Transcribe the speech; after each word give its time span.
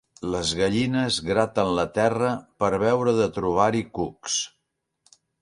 Les 0.35 0.51
gallines 0.59 1.19
graten 1.27 1.69
la 1.79 1.85
terra 1.97 2.31
per 2.65 2.71
veure 2.85 3.15
de 3.19 3.29
trobar-hi 3.37 3.85
cucs. 4.01 4.41